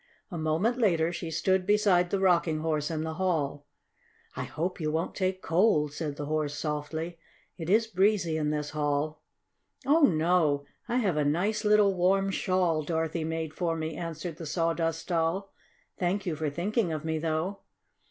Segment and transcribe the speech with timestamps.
[0.31, 3.67] A moment later she stood beside the Rocking Horse in the hall.
[4.35, 7.19] "I hope you won't take cold," said the Horse softly.
[7.59, 9.21] "It is breezy in this hall."
[9.85, 14.47] "Oh, no, I have a nice little warm shawl Dorothy made for me," answered the
[14.47, 15.53] Sawdust Doll.
[15.99, 17.59] "Thank you for thinking of me, though."